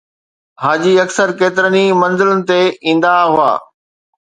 [0.63, 3.51] حاجي اڪثر ڪيترن ئي منزلن تي ايندا هئا